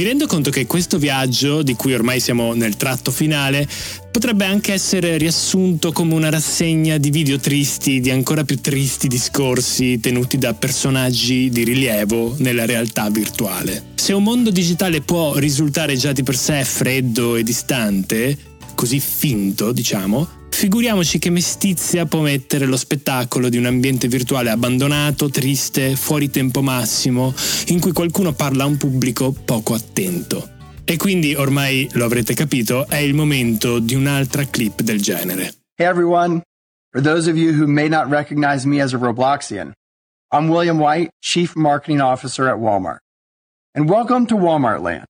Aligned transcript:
Mi 0.00 0.06
rendo 0.06 0.26
conto 0.26 0.48
che 0.48 0.64
questo 0.64 0.96
viaggio, 0.96 1.62
di 1.62 1.74
cui 1.74 1.92
ormai 1.92 2.20
siamo 2.20 2.54
nel 2.54 2.76
tratto 2.76 3.10
finale, 3.10 3.68
potrebbe 4.10 4.46
anche 4.46 4.72
essere 4.72 5.18
riassunto 5.18 5.92
come 5.92 6.14
una 6.14 6.30
rassegna 6.30 6.96
di 6.96 7.10
video 7.10 7.38
tristi, 7.38 8.00
di 8.00 8.10
ancora 8.10 8.42
più 8.42 8.58
tristi 8.62 9.08
discorsi 9.08 10.00
tenuti 10.00 10.38
da 10.38 10.54
personaggi 10.54 11.50
di 11.50 11.64
rilievo 11.64 12.34
nella 12.38 12.64
realtà 12.64 13.10
virtuale. 13.10 13.88
Se 13.96 14.14
un 14.14 14.22
mondo 14.22 14.50
digitale 14.50 15.02
può 15.02 15.36
risultare 15.36 15.94
già 15.96 16.12
di 16.12 16.22
per 16.22 16.38
sé 16.38 16.64
freddo 16.64 17.36
e 17.36 17.42
distante, 17.42 18.38
così 18.74 19.00
finto, 19.00 19.70
diciamo, 19.70 20.39
Figuriamoci 20.50 21.18
che 21.18 21.30
mestizia 21.30 22.04
può 22.04 22.20
mettere 22.20 22.66
lo 22.66 22.76
spettacolo 22.76 23.48
di 23.48 23.56
un 23.56 23.64
ambiente 23.64 24.08
virtuale 24.08 24.50
abbandonato, 24.50 25.30
triste, 25.30 25.96
fuori 25.96 26.28
tempo 26.28 26.60
massimo, 26.60 27.34
in 27.68 27.80
cui 27.80 27.92
qualcuno 27.92 28.32
parla 28.32 28.64
a 28.64 28.66
un 28.66 28.76
pubblico 28.76 29.32
poco 29.32 29.72
attento. 29.72 30.50
E 30.84 30.96
quindi, 30.96 31.34
ormai 31.34 31.88
lo 31.92 32.04
avrete 32.04 32.34
capito, 32.34 32.86
è 32.88 32.96
il 32.96 33.14
momento 33.14 33.78
di 33.78 33.94
un'altra 33.94 34.44
clip 34.44 34.82
del 34.82 35.00
genere. 35.00 35.54
Hey 35.76 35.86
everyone! 35.86 36.42
For 36.92 37.00
those 37.00 37.30
of 37.30 37.36
you 37.36 37.52
who 37.52 37.66
may 37.66 37.88
not 37.88 38.10
recognize 38.10 38.66
me 38.66 38.82
as 38.82 38.92
a 38.92 38.98
Robloxian, 38.98 39.72
I'm 40.32 40.48
William 40.48 40.78
White, 40.78 41.10
Chief 41.20 41.54
Marketing 41.54 42.00
Officer 42.00 42.48
at 42.48 42.58
Walmart. 42.58 42.98
And 43.74 43.88
welcome 43.88 44.26
to 44.26 44.36
Walmart 44.36 44.82
Land. 44.82 45.06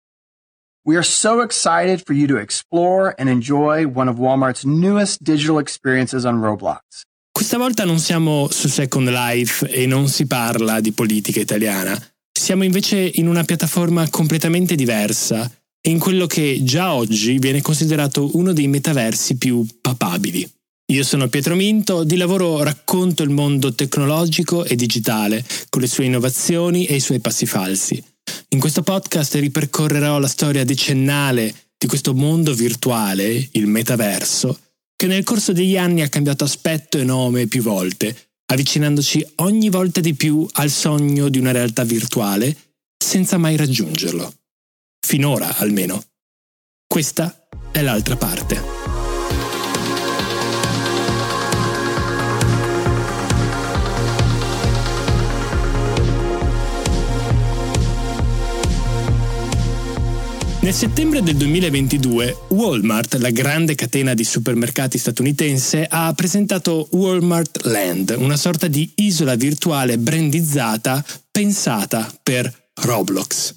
We 0.83 0.97
are 0.97 1.05
so 1.05 1.43
excited 1.43 2.01
for 2.07 2.15
you 2.15 2.27
to 2.29 2.39
explore 2.39 3.15
and 3.19 3.29
enjoy 3.29 3.87
one 3.87 4.09
of 4.09 4.17
Walmart's 4.17 4.65
newest 4.65 5.23
digital 5.23 5.59
experiences 5.59 6.25
on 6.25 6.41
Roblox. 6.41 7.03
Questa 7.31 7.59
volta 7.59 7.85
non 7.85 7.99
siamo 7.99 8.49
su 8.51 8.67
Second 8.67 9.11
Life 9.11 9.69
e 9.69 9.85
non 9.85 10.09
si 10.09 10.27
parla 10.27 10.81
di 10.81 10.93
politica 10.93 11.39
italiana. 11.39 11.95
Siamo 12.33 12.65
invece 12.65 12.97
in 12.97 13.29
una 13.29 13.45
piattaforma 13.45 14.09
completamente 14.09 14.75
diversa 14.75 15.51
in 15.83 15.99
quello 15.99 16.27
che 16.27 16.61
già 16.63 16.95
oggi 16.95 17.39
viene 17.39 17.61
considerato 17.61 18.31
uno 18.39 18.55
dei 18.55 18.67
metaversi 18.67 19.37
più 19.37 19.67
papabili. 19.83 20.51
Io 20.93 21.05
sono 21.05 21.29
Pietro 21.29 21.55
Minto, 21.57 22.05
di 22.05 22.17
lavoro 22.17 22.63
racconto 22.63 23.23
il 23.23 23.31
mondo 23.31 23.75
tecnologico 23.75 24.65
e 24.65 24.77
digitale, 24.77 25.45
con 25.69 25.83
le 25.83 25.87
sue 25.87 26.07
innovazioni 26.07 26.87
e 26.87 26.95
i 26.97 27.01
suoi 27.01 27.21
passi 27.21 27.45
falsi. 27.45 28.03
In 28.53 28.59
questo 28.59 28.83
podcast 28.83 29.35
ripercorrerò 29.37 30.19
la 30.19 30.27
storia 30.27 30.65
decennale 30.65 31.55
di 31.79 31.87
questo 31.87 32.15
mondo 32.15 32.53
virtuale, 32.53 33.49
il 33.53 33.69
metaverso, 33.69 34.59
che 34.97 35.07
nel 35.07 35.23
corso 35.23 35.53
degli 35.53 35.77
anni 35.77 36.03
ha 36.03 36.09
cambiato 36.09 36.43
aspetto 36.43 36.99
e 36.99 37.05
nome 37.05 37.47
più 37.47 37.63
volte, 37.63 38.33
avvicinandoci 38.47 39.25
ogni 39.37 39.71
volta 39.71 40.01
di 40.01 40.15
più 40.15 40.45
al 40.55 40.69
sogno 40.69 41.29
di 41.29 41.39
una 41.39 41.53
realtà 41.53 41.85
virtuale 41.85 42.57
senza 42.99 43.39
mai 43.39 43.55
raggiungerlo. 43.55 44.35
Finora 44.99 45.57
almeno. 45.59 46.03
Questa 46.89 47.47
è 47.71 47.81
l'altra 47.83 48.17
parte. 48.17 48.80
Nel 60.71 60.79
settembre 60.79 61.21
del 61.21 61.35
2022 61.35 62.37
Walmart, 62.51 63.15
la 63.17 63.31
grande 63.31 63.75
catena 63.75 64.15
di 64.15 64.23
supermercati 64.23 64.99
statunitense, 64.99 65.85
ha 65.85 66.13
presentato 66.15 66.87
Walmart 66.93 67.65
Land, 67.65 68.15
una 68.17 68.37
sorta 68.37 68.69
di 68.69 68.89
isola 68.95 69.35
virtuale 69.35 69.99
brandizzata 69.99 71.05
pensata 71.29 72.09
per 72.23 72.71
Roblox. 72.83 73.53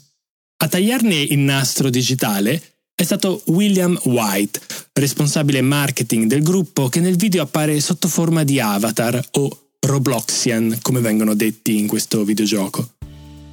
A 0.63 0.67
tagliarne 0.67 1.13
il 1.13 1.37
nastro 1.37 1.91
digitale 1.91 2.59
è 2.95 3.03
stato 3.03 3.43
William 3.45 3.95
White, 4.05 4.59
responsabile 4.93 5.61
marketing 5.61 6.25
del 6.25 6.41
gruppo 6.41 6.89
che 6.89 6.99
nel 6.99 7.15
video 7.15 7.43
appare 7.43 7.79
sotto 7.79 8.07
forma 8.07 8.43
di 8.43 8.59
avatar 8.59 9.23
o 9.33 9.63
Robloxian, 9.81 10.79
come 10.81 10.99
vengono 10.99 11.35
detti 11.35 11.77
in 11.77 11.85
questo 11.85 12.23
videogioco. 12.23 12.92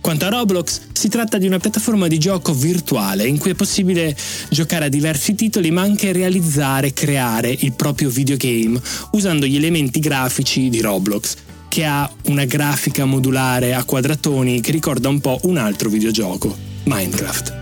Quanto 0.01 0.25
a 0.25 0.29
Roblox, 0.29 0.81
si 0.93 1.09
tratta 1.09 1.37
di 1.37 1.47
una 1.47 1.59
piattaforma 1.59 2.07
di 2.07 2.19
gioco 2.19 2.55
virtuale 2.55 3.27
in 3.27 3.39
cui 3.39 3.51
è 3.51 3.55
possibile 3.55 4.17
giocare 4.49 4.87
a 4.87 4.89
diversi 4.89 5.35
titoli 5.35 5.71
ma 5.71 5.83
anche 5.83 6.13
realizzare 6.13 6.89
e 6.89 6.93
creare 6.93 7.55
il 7.61 7.73
proprio 7.75 8.09
videogame 8.09 8.81
usando 9.13 9.47
gli 9.47 9.57
elementi 9.57 10.01
grafici 10.01 10.71
di 10.71 10.81
Roblox, 10.81 11.37
che 11.69 11.85
ha 11.85 12.11
una 12.25 12.45
grafica 12.45 13.05
modulare 13.05 13.75
a 13.75 13.85
quadratoni 13.85 14.61
che 14.61 14.73
ricorda 14.73 15.09
un 15.09 15.21
po' 15.21 15.39
un 15.45 15.59
altro 15.59 15.91
videogioco, 15.91 16.57
Minecraft. 16.85 17.60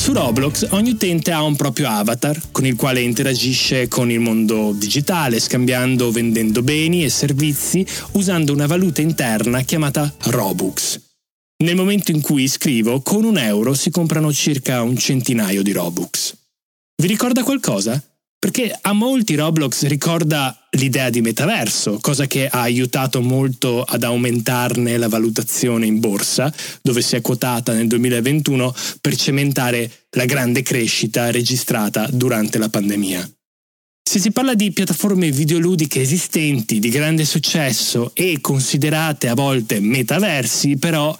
Su 0.00 0.14
Roblox 0.14 0.68
ogni 0.70 0.92
utente 0.92 1.30
ha 1.30 1.42
un 1.42 1.56
proprio 1.56 1.90
avatar 1.90 2.52
con 2.52 2.64
il 2.64 2.74
quale 2.74 3.02
interagisce 3.02 3.86
con 3.86 4.10
il 4.10 4.18
mondo 4.18 4.72
digitale, 4.72 5.38
scambiando 5.38 6.06
o 6.06 6.10
vendendo 6.10 6.62
beni 6.62 7.04
e 7.04 7.10
servizi 7.10 7.86
usando 8.12 8.54
una 8.54 8.66
valuta 8.66 9.02
interna 9.02 9.60
chiamata 9.60 10.10
Robux. 10.22 10.98
Nel 11.64 11.76
momento 11.76 12.12
in 12.12 12.22
cui 12.22 12.48
scrivo, 12.48 13.02
con 13.02 13.24
un 13.24 13.36
euro 13.36 13.74
si 13.74 13.90
comprano 13.90 14.32
circa 14.32 14.80
un 14.80 14.96
centinaio 14.96 15.62
di 15.62 15.72
Robux. 15.72 16.34
Vi 16.96 17.06
ricorda 17.06 17.42
qualcosa? 17.42 18.02
Perché 18.40 18.74
a 18.80 18.94
molti 18.94 19.34
Roblox 19.34 19.84
ricorda 19.84 20.66
l'idea 20.70 21.10
di 21.10 21.20
metaverso, 21.20 21.98
cosa 22.00 22.26
che 22.26 22.48
ha 22.48 22.62
aiutato 22.62 23.20
molto 23.20 23.82
ad 23.82 24.02
aumentarne 24.02 24.96
la 24.96 25.08
valutazione 25.08 25.84
in 25.84 26.00
borsa, 26.00 26.50
dove 26.80 27.02
si 27.02 27.16
è 27.16 27.20
quotata 27.20 27.74
nel 27.74 27.86
2021 27.86 28.74
per 29.02 29.14
cementare 29.14 29.90
la 30.12 30.24
grande 30.24 30.62
crescita 30.62 31.30
registrata 31.30 32.08
durante 32.10 32.56
la 32.56 32.70
pandemia. 32.70 33.30
Se 34.02 34.18
si 34.18 34.30
parla 34.30 34.54
di 34.54 34.72
piattaforme 34.72 35.30
videoludiche 35.30 36.00
esistenti 36.00 36.78
di 36.78 36.88
grande 36.88 37.26
successo 37.26 38.12
e 38.14 38.38
considerate 38.40 39.28
a 39.28 39.34
volte 39.34 39.80
metaversi, 39.80 40.78
però 40.78 41.14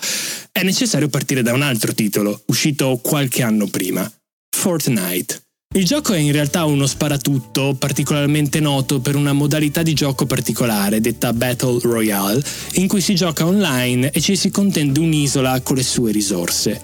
è 0.51 0.63
necessario 0.63 1.09
partire 1.09 1.43
da 1.43 1.53
un 1.53 1.61
altro 1.61 1.93
titolo, 1.93 2.45
uscito 2.47 2.99
qualche 3.03 3.43
anno 3.43 3.67
prima, 3.67 4.11
Fortnite. 4.57 5.50
Il 5.73 5.85
gioco 5.85 6.15
è 6.15 6.19
in 6.19 6.33
realtà 6.33 6.65
uno 6.65 6.85
sparatutto 6.85 7.77
particolarmente 7.79 8.59
noto 8.59 8.99
per 8.99 9.15
una 9.15 9.33
modalità 9.33 9.85
di 9.85 9.93
gioco 9.93 10.27
particolare 10.27 11.01
detta 11.01 11.33
Battle 11.33 11.79
Royale, 11.83 12.43
in 12.73 12.89
cui 12.89 13.01
si 13.01 13.15
gioca 13.15 13.47
online 13.47 14.11
e 14.11 14.21
ci 14.21 14.35
si 14.35 14.51
contende 14.51 14.99
un'isola 14.99 15.61
con 15.61 15.77
le 15.77 15.85
sue 15.85 16.11
risorse. 16.11 16.83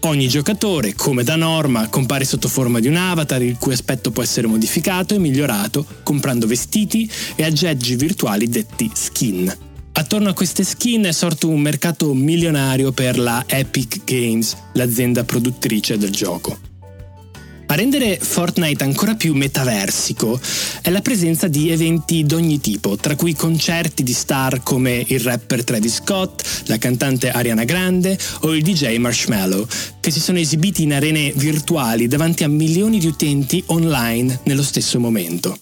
Ogni 0.00 0.26
giocatore, 0.28 0.94
come 0.94 1.22
da 1.22 1.36
norma, 1.36 1.88
compare 1.88 2.24
sotto 2.24 2.48
forma 2.48 2.80
di 2.80 2.88
un 2.88 2.96
avatar 2.96 3.42
il 3.42 3.58
cui 3.58 3.74
aspetto 3.74 4.10
può 4.10 4.22
essere 4.22 4.46
modificato 4.46 5.14
e 5.14 5.18
migliorato 5.18 5.84
comprando 6.02 6.46
vestiti 6.46 7.06
e 7.34 7.44
aggeggi 7.44 7.94
virtuali 7.94 8.48
detti 8.48 8.90
skin. 8.90 9.54
Attorno 9.92 10.30
a 10.30 10.32
queste 10.32 10.64
skin 10.64 11.04
è 11.04 11.12
sorto 11.12 11.50
un 11.50 11.60
mercato 11.60 12.14
milionario 12.14 12.90
per 12.90 13.18
la 13.18 13.44
Epic 13.46 14.02
Games, 14.02 14.56
l'azienda 14.72 15.24
produttrice 15.24 15.98
del 15.98 16.10
gioco. 16.10 16.72
A 17.74 17.76
rendere 17.76 18.20
Fortnite 18.20 18.84
ancora 18.84 19.16
più 19.16 19.34
metaversico 19.34 20.40
è 20.80 20.90
la 20.90 21.00
presenza 21.00 21.48
di 21.48 21.70
eventi 21.70 22.22
d'ogni 22.22 22.60
tipo, 22.60 22.94
tra 22.94 23.16
cui 23.16 23.34
concerti 23.34 24.04
di 24.04 24.12
star 24.12 24.62
come 24.62 25.04
il 25.08 25.18
rapper 25.18 25.64
Travis 25.64 25.94
Scott, 25.94 26.46
la 26.66 26.78
cantante 26.78 27.32
Ariana 27.32 27.64
Grande 27.64 28.16
o 28.42 28.54
il 28.54 28.62
DJ 28.62 28.96
Marshmallow, 28.98 29.66
che 29.98 30.12
si 30.12 30.20
sono 30.20 30.38
esibiti 30.38 30.84
in 30.84 30.92
arene 30.92 31.32
virtuali 31.34 32.06
davanti 32.06 32.44
a 32.44 32.48
milioni 32.48 33.00
di 33.00 33.08
utenti 33.08 33.60
online 33.66 34.42
nello 34.44 34.62
stesso 34.62 35.00
momento. 35.00 35.58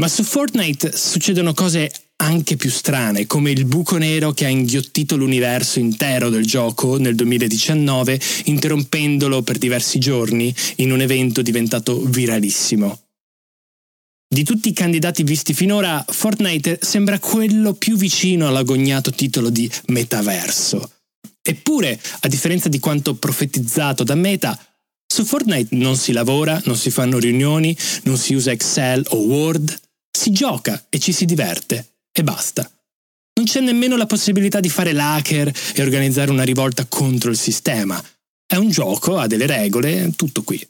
Ma 0.00 0.08
su 0.08 0.24
Fortnite 0.24 0.96
succedono 0.96 1.54
cose 1.54 1.92
anche 2.18 2.56
più 2.56 2.70
strane, 2.70 3.26
come 3.26 3.50
il 3.50 3.66
buco 3.66 3.98
nero 3.98 4.32
che 4.32 4.46
ha 4.46 4.48
inghiottito 4.48 5.16
l'universo 5.16 5.78
intero 5.78 6.30
del 6.30 6.46
gioco 6.46 6.98
nel 6.98 7.14
2019, 7.14 8.20
interrompendolo 8.44 9.42
per 9.42 9.58
diversi 9.58 9.98
giorni 9.98 10.54
in 10.76 10.92
un 10.92 11.00
evento 11.00 11.42
diventato 11.42 12.00
viralissimo. 12.00 13.00
Di 14.28 14.42
tutti 14.42 14.68
i 14.68 14.72
candidati 14.72 15.22
visti 15.22 15.54
finora, 15.54 16.04
Fortnite 16.06 16.78
sembra 16.82 17.18
quello 17.18 17.74
più 17.74 17.96
vicino 17.96 18.48
all'agognato 18.48 19.10
titolo 19.12 19.50
di 19.50 19.70
metaverso. 19.86 20.90
Eppure, 21.42 22.00
a 22.20 22.28
differenza 22.28 22.68
di 22.68 22.80
quanto 22.80 23.14
profetizzato 23.14 24.02
da 24.02 24.14
Meta, 24.14 24.58
Su 25.08 25.24
Fortnite 25.24 25.76
non 25.76 25.96
si 25.96 26.10
lavora, 26.10 26.60
non 26.64 26.76
si 26.76 26.90
fanno 26.90 27.18
riunioni, 27.18 27.76
non 28.02 28.18
si 28.18 28.34
usa 28.34 28.50
Excel 28.50 29.04
o 29.10 29.18
Word, 29.18 29.80
si 30.10 30.32
gioca 30.32 30.86
e 30.88 30.98
ci 30.98 31.12
si 31.12 31.24
diverte 31.24 31.95
e 32.20 32.24
basta. 32.24 32.68
Non 33.34 33.44
c'è 33.44 33.60
nemmeno 33.60 33.96
la 33.96 34.06
possibilità 34.06 34.60
di 34.60 34.70
fare 34.70 34.92
l'hacker 34.92 35.52
e 35.74 35.82
organizzare 35.82 36.30
una 36.30 36.42
rivolta 36.42 36.86
contro 36.88 37.30
il 37.30 37.36
sistema. 37.36 38.02
È 38.46 38.56
un 38.56 38.70
gioco, 38.70 39.18
ha 39.18 39.26
delle 39.26 39.46
regole, 39.46 40.12
tutto 40.16 40.42
qui. 40.42 40.66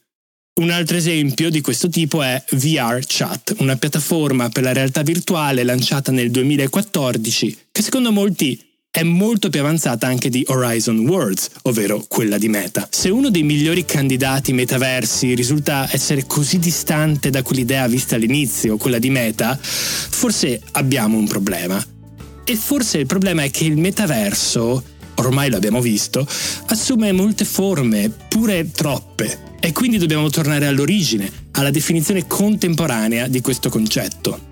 Un 0.59 0.71
altro 0.71 0.97
esempio 0.97 1.51
di 1.51 1.61
questo 1.61 1.89
tipo 1.89 2.23
è 2.23 2.43
VR 2.53 2.99
Chat, 3.07 3.55
una 3.59 3.77
piattaforma 3.77 4.49
per 4.49 4.63
la 4.63 4.73
realtà 4.73 5.03
virtuale 5.03 5.63
lanciata 5.63 6.11
nel 6.11 6.31
2014 6.31 7.59
che 7.71 7.83
secondo 7.83 8.11
molti 8.11 8.66
è 8.97 9.03
molto 9.03 9.51
più 9.51 9.61
avanzata 9.61 10.07
anche 10.07 10.31
di 10.31 10.43
Horizon 10.47 11.07
Worlds, 11.07 11.51
ovvero 11.65 12.03
quella 12.09 12.39
di 12.39 12.49
Meta. 12.49 12.89
Se 12.91 13.11
uno 13.11 13.29
dei 13.29 13.43
migliori 13.43 13.85
candidati 13.85 14.55
metaversi 14.55 15.35
risulta 15.35 15.87
essere 15.93 16.25
così 16.27 16.59
distante 16.59 17.29
da 17.29 17.43
quell'idea 17.43 17.87
vista 17.89 18.15
all'inizio, 18.15 18.79
quella 18.79 18.99
di 18.99 19.11
Meta, 19.11 19.59
forse 19.61 20.63
abbiamo 20.73 21.19
un 21.19 21.29
problema. 21.29 21.85
E 22.43 22.57
forse 22.57 22.97
il 22.97 23.05
problema 23.05 23.43
è 23.43 23.51
che 23.51 23.65
il 23.65 23.77
metaverso, 23.77 24.83
ormai 25.17 25.51
lo 25.51 25.57
abbiamo 25.57 25.83
visto, 25.83 26.27
assume 26.69 27.13
molte 27.13 27.45
forme, 27.45 28.11
pure 28.29 28.71
troppe. 28.71 29.57
E 29.61 29.73
quindi 29.73 29.99
dobbiamo 29.99 30.31
tornare 30.31 30.67
all'origine, 30.67 31.31
alla 31.51 31.71
definizione 31.71 32.27
contemporanea 32.27 33.29
di 33.29 33.43
questo 33.43 33.69
concetto. 33.69 34.46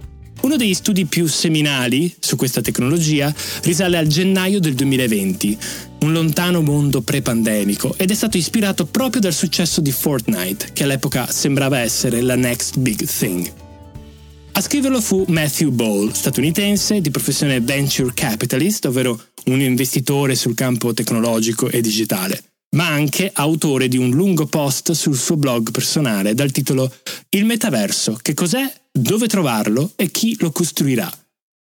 Uno 0.54 0.62
degli 0.62 0.74
studi 0.74 1.06
più 1.06 1.26
seminali 1.26 2.14
su 2.20 2.36
questa 2.36 2.60
tecnologia 2.60 3.34
risale 3.62 3.98
al 3.98 4.06
gennaio 4.06 4.60
del 4.60 4.74
2020, 4.74 5.58
un 6.02 6.12
lontano 6.12 6.62
mondo 6.62 7.00
pre-pandemico, 7.00 7.96
ed 7.96 8.12
è 8.12 8.14
stato 8.14 8.36
ispirato 8.36 8.86
proprio 8.86 9.20
dal 9.20 9.32
successo 9.32 9.80
di 9.80 9.90
Fortnite, 9.90 10.68
che 10.72 10.84
all'epoca 10.84 11.28
sembrava 11.28 11.80
essere 11.80 12.20
la 12.20 12.36
next 12.36 12.78
big 12.78 13.04
thing. 13.04 13.52
A 14.52 14.60
scriverlo 14.60 15.00
fu 15.00 15.24
Matthew 15.26 15.72
Ball, 15.72 16.12
statunitense 16.12 17.00
di 17.00 17.10
professione 17.10 17.60
venture 17.60 18.12
capitalist, 18.14 18.84
ovvero 18.86 19.20
un 19.46 19.60
investitore 19.60 20.36
sul 20.36 20.54
campo 20.54 20.94
tecnologico 20.94 21.68
e 21.68 21.80
digitale 21.80 22.40
ma 22.74 22.88
anche 22.88 23.30
autore 23.32 23.86
di 23.86 23.96
un 23.96 24.10
lungo 24.10 24.46
post 24.46 24.90
sul 24.92 25.16
suo 25.16 25.36
blog 25.36 25.70
personale 25.70 26.34
dal 26.34 26.50
titolo 26.50 26.92
Il 27.28 27.44
metaverso, 27.44 28.18
che 28.20 28.34
cos'è, 28.34 28.68
dove 28.96 29.26
trovarlo 29.26 29.92
e 29.96 30.10
chi 30.10 30.36
lo 30.38 30.52
costruirà. 30.52 31.10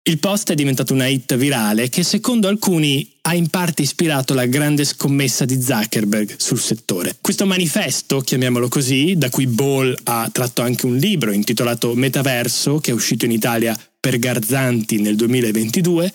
Il 0.02 0.18
post 0.18 0.50
è 0.50 0.54
diventato 0.54 0.92
una 0.92 1.06
hit 1.06 1.36
virale 1.36 1.88
che 1.88 2.02
secondo 2.02 2.48
alcuni 2.48 3.18
ha 3.20 3.34
in 3.34 3.48
parte 3.48 3.82
ispirato 3.82 4.34
la 4.34 4.46
grande 4.46 4.84
scommessa 4.84 5.44
di 5.44 5.60
Zuckerberg 5.62 6.36
sul 6.38 6.58
settore. 6.58 7.18
Questo 7.20 7.46
manifesto, 7.46 8.20
chiamiamolo 8.20 8.68
così, 8.68 9.16
da 9.16 9.28
cui 9.28 9.46
Ball 9.46 9.94
ha 10.04 10.28
tratto 10.32 10.62
anche 10.62 10.86
un 10.86 10.96
libro 10.96 11.30
intitolato 11.30 11.94
Metaverso, 11.94 12.78
che 12.78 12.90
è 12.90 12.94
uscito 12.94 13.26
in 13.26 13.30
Italia 13.30 13.78
per 14.00 14.18
Garzanti 14.18 15.00
nel 15.00 15.16
2022, 15.16 16.12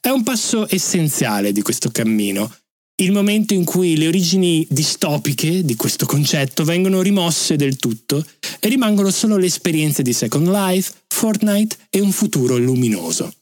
è 0.00 0.08
un 0.08 0.22
passo 0.22 0.66
essenziale 0.70 1.52
di 1.52 1.60
questo 1.60 1.90
cammino 1.90 2.50
il 2.96 3.10
momento 3.10 3.54
in 3.54 3.64
cui 3.64 3.96
le 3.96 4.06
origini 4.06 4.66
distopiche 4.70 5.64
di 5.64 5.74
questo 5.74 6.06
concetto 6.06 6.62
vengono 6.64 7.02
rimosse 7.02 7.56
del 7.56 7.76
tutto 7.76 8.24
e 8.60 8.68
rimangono 8.68 9.10
solo 9.10 9.36
le 9.36 9.46
esperienze 9.46 10.02
di 10.02 10.12
Second 10.12 10.48
Life, 10.48 10.92
Fortnite 11.08 11.76
e 11.90 12.00
un 12.00 12.12
futuro 12.12 12.56
luminoso. 12.56 13.32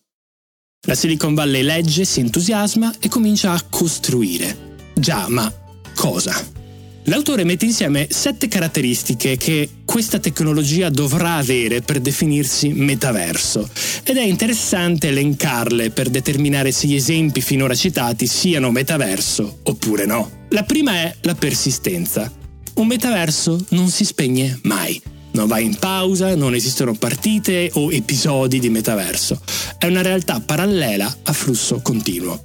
La 0.86 0.94
Silicon 0.94 1.34
Valley 1.34 1.62
legge, 1.62 2.04
si 2.04 2.20
entusiasma 2.20 2.94
e 2.98 3.08
comincia 3.08 3.52
a 3.52 3.62
costruire. 3.68 4.70
Già, 4.94 5.28
ma 5.28 5.52
cosa? 5.94 6.61
L'autore 7.06 7.42
mette 7.42 7.64
insieme 7.64 8.06
sette 8.10 8.46
caratteristiche 8.46 9.36
che 9.36 9.68
questa 9.84 10.20
tecnologia 10.20 10.88
dovrà 10.88 11.34
avere 11.34 11.80
per 11.80 12.00
definirsi 12.00 12.68
metaverso 12.68 13.68
ed 14.04 14.16
è 14.16 14.22
interessante 14.22 15.08
elencarle 15.08 15.90
per 15.90 16.10
determinare 16.10 16.70
se 16.70 16.86
gli 16.86 16.94
esempi 16.94 17.40
finora 17.40 17.74
citati 17.74 18.26
siano 18.28 18.70
metaverso 18.70 19.58
oppure 19.64 20.06
no. 20.06 20.30
La 20.50 20.62
prima 20.62 20.92
è 20.94 21.14
la 21.22 21.34
persistenza. 21.34 22.30
Un 22.74 22.86
metaverso 22.86 23.64
non 23.70 23.88
si 23.88 24.04
spegne 24.04 24.60
mai. 24.62 25.00
Non 25.32 25.48
va 25.48 25.58
in 25.58 25.76
pausa, 25.76 26.36
non 26.36 26.54
esistono 26.54 26.94
partite 26.94 27.70
o 27.74 27.90
episodi 27.90 28.60
di 28.60 28.68
metaverso. 28.68 29.40
È 29.76 29.86
una 29.86 30.02
realtà 30.02 30.40
parallela 30.40 31.12
a 31.24 31.32
flusso 31.32 31.80
continuo. 31.80 32.40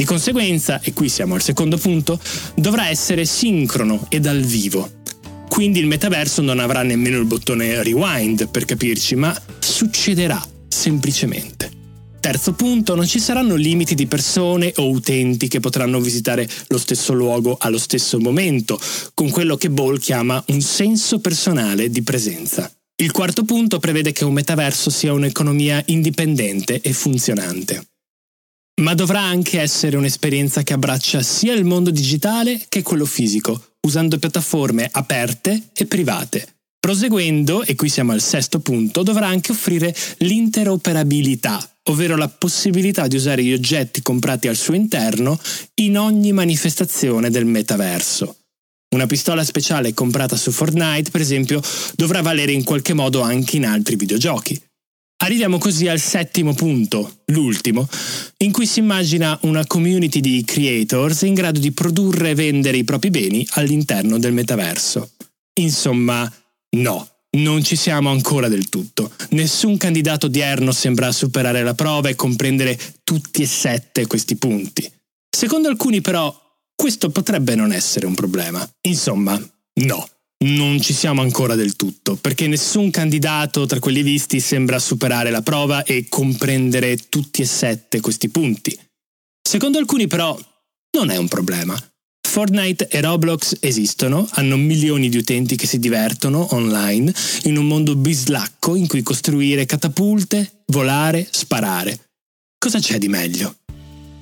Di 0.00 0.06
conseguenza, 0.06 0.80
e 0.80 0.94
qui 0.94 1.10
siamo 1.10 1.34
al 1.34 1.42
secondo 1.42 1.76
punto, 1.76 2.18
dovrà 2.54 2.88
essere 2.88 3.26
sincrono 3.26 4.06
e 4.08 4.18
dal 4.18 4.40
vivo. 4.40 4.90
Quindi 5.46 5.78
il 5.78 5.86
metaverso 5.86 6.40
non 6.40 6.58
avrà 6.58 6.82
nemmeno 6.82 7.18
il 7.18 7.26
bottone 7.26 7.82
rewind 7.82 8.48
per 8.48 8.64
capirci, 8.64 9.14
ma 9.14 9.38
succederà 9.58 10.42
semplicemente. 10.68 11.70
Terzo 12.18 12.54
punto, 12.54 12.94
non 12.94 13.06
ci 13.06 13.20
saranno 13.20 13.56
limiti 13.56 13.94
di 13.94 14.06
persone 14.06 14.72
o 14.76 14.88
utenti 14.88 15.48
che 15.48 15.60
potranno 15.60 16.00
visitare 16.00 16.48
lo 16.68 16.78
stesso 16.78 17.12
luogo 17.12 17.58
allo 17.60 17.76
stesso 17.76 18.18
momento, 18.18 18.80
con 19.12 19.28
quello 19.28 19.56
che 19.56 19.68
Ball 19.68 19.98
chiama 19.98 20.42
un 20.46 20.62
senso 20.62 21.18
personale 21.18 21.90
di 21.90 22.00
presenza. 22.02 22.72
Il 22.96 23.12
quarto 23.12 23.44
punto 23.44 23.78
prevede 23.78 24.12
che 24.12 24.24
un 24.24 24.32
metaverso 24.32 24.88
sia 24.88 25.12
un'economia 25.12 25.82
indipendente 25.88 26.80
e 26.80 26.94
funzionante 26.94 27.89
ma 28.80 28.94
dovrà 28.94 29.20
anche 29.20 29.60
essere 29.60 29.96
un'esperienza 29.96 30.62
che 30.62 30.72
abbraccia 30.72 31.22
sia 31.22 31.52
il 31.52 31.64
mondo 31.64 31.90
digitale 31.90 32.60
che 32.68 32.82
quello 32.82 33.04
fisico, 33.04 33.72
usando 33.86 34.18
piattaforme 34.18 34.88
aperte 34.90 35.68
e 35.72 35.86
private. 35.86 36.56
Proseguendo, 36.78 37.62
e 37.62 37.74
qui 37.74 37.90
siamo 37.90 38.12
al 38.12 38.22
sesto 38.22 38.60
punto, 38.60 39.02
dovrà 39.02 39.26
anche 39.26 39.52
offrire 39.52 39.94
l'interoperabilità, 40.18 41.76
ovvero 41.84 42.16
la 42.16 42.28
possibilità 42.28 43.06
di 43.06 43.16
usare 43.16 43.44
gli 43.44 43.52
oggetti 43.52 44.00
comprati 44.00 44.48
al 44.48 44.56
suo 44.56 44.74
interno 44.74 45.38
in 45.74 45.98
ogni 45.98 46.32
manifestazione 46.32 47.28
del 47.28 47.44
metaverso. 47.44 48.36
Una 48.94 49.06
pistola 49.06 49.44
speciale 49.44 49.92
comprata 49.92 50.36
su 50.36 50.50
Fortnite, 50.50 51.10
per 51.10 51.20
esempio, 51.20 51.60
dovrà 51.94 52.22
valere 52.22 52.52
in 52.52 52.64
qualche 52.64 52.94
modo 52.94 53.20
anche 53.20 53.56
in 53.56 53.66
altri 53.66 53.96
videogiochi. 53.96 54.60
Arriviamo 55.22 55.58
così 55.58 55.86
al 55.86 56.00
settimo 56.00 56.54
punto, 56.54 57.20
l'ultimo, 57.26 57.86
in 58.38 58.52
cui 58.52 58.66
si 58.66 58.78
immagina 58.78 59.38
una 59.42 59.66
community 59.66 60.20
di 60.20 60.42
creators 60.46 61.22
in 61.22 61.34
grado 61.34 61.58
di 61.58 61.72
produrre 61.72 62.30
e 62.30 62.34
vendere 62.34 62.78
i 62.78 62.84
propri 62.84 63.10
beni 63.10 63.46
all'interno 63.52 64.18
del 64.18 64.32
metaverso. 64.32 65.10
Insomma, 65.60 66.30
no, 66.76 67.08
non 67.36 67.62
ci 67.62 67.76
siamo 67.76 68.08
ancora 68.10 68.48
del 68.48 68.70
tutto. 68.70 69.12
Nessun 69.30 69.76
candidato 69.76 70.26
odierno 70.26 70.72
sembra 70.72 71.12
superare 71.12 71.62
la 71.62 71.74
prova 71.74 72.08
e 72.08 72.14
comprendere 72.14 72.78
tutti 73.04 73.42
e 73.42 73.46
sette 73.46 74.06
questi 74.06 74.36
punti. 74.36 74.90
Secondo 75.28 75.68
alcuni 75.68 76.00
però, 76.00 76.34
questo 76.74 77.10
potrebbe 77.10 77.54
non 77.54 77.72
essere 77.72 78.06
un 78.06 78.14
problema. 78.14 78.66
Insomma, 78.88 79.38
no 79.82 80.08
non 80.44 80.80
ci 80.80 80.92
siamo 80.92 81.20
ancora 81.20 81.54
del 81.54 81.76
tutto, 81.76 82.16
perché 82.16 82.46
nessun 82.46 82.90
candidato 82.90 83.66
tra 83.66 83.78
quelli 83.78 84.02
visti 84.02 84.40
sembra 84.40 84.78
superare 84.78 85.30
la 85.30 85.42
prova 85.42 85.82
e 85.84 86.06
comprendere 86.08 86.96
tutti 87.08 87.42
e 87.42 87.46
sette 87.46 88.00
questi 88.00 88.28
punti. 88.28 88.78
Secondo 89.42 89.78
alcuni 89.78 90.06
però 90.06 90.38
non 90.96 91.10
è 91.10 91.16
un 91.16 91.28
problema. 91.28 91.76
Fortnite 92.26 92.86
e 92.88 93.00
Roblox 93.00 93.56
esistono, 93.58 94.28
hanno 94.32 94.56
milioni 94.56 95.08
di 95.08 95.16
utenti 95.16 95.56
che 95.56 95.66
si 95.66 95.80
divertono 95.80 96.54
online 96.54 97.12
in 97.44 97.56
un 97.56 97.66
mondo 97.66 97.96
bislacco 97.96 98.76
in 98.76 98.86
cui 98.86 99.02
costruire 99.02 99.66
catapulte, 99.66 100.62
volare, 100.66 101.26
sparare. 101.28 102.10
Cosa 102.56 102.78
c'è 102.78 102.98
di 102.98 103.08
meglio? 103.08 103.56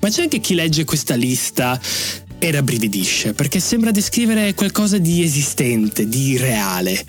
Ma 0.01 0.09
c'è 0.09 0.23
anche 0.23 0.39
chi 0.39 0.55
legge 0.55 0.85
questa 0.85 1.13
lista 1.13 1.79
e 2.39 2.51
rabbrividisce 2.51 3.33
perché 3.33 3.59
sembra 3.59 3.91
descrivere 3.91 4.53
qualcosa 4.53 4.97
di 4.97 5.21
esistente, 5.23 6.07
di 6.07 6.37
reale. 6.37 7.05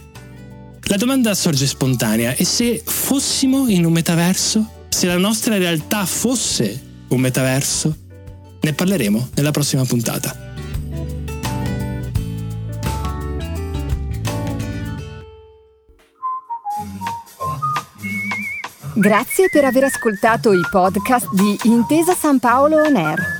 La 0.83 0.97
domanda 0.97 1.35
sorge 1.35 1.67
spontanea, 1.67 2.35
e 2.35 2.45
se 2.45 2.83
fossimo 2.85 3.69
in 3.69 3.85
un 3.85 3.93
metaverso? 3.93 4.87
Se 4.89 5.07
la 5.07 5.17
nostra 5.17 5.57
realtà 5.57 6.05
fosse 6.05 6.83
un 7.09 7.21
metaverso? 7.21 7.97
Ne 8.61 8.73
parleremo 8.73 9.31
nella 9.35 9.53
prossima 9.53 9.85
puntata. 9.85 10.49
Grazie 18.95 19.49
per 19.49 19.65
aver 19.65 19.85
ascoltato 19.85 20.53
i 20.53 20.61
podcast 20.71 21.33
di 21.33 21.57
Intesa 21.71 22.15
San 22.15 22.39
Paolo 22.39 22.83
On 22.83 22.97
Air. 22.97 23.40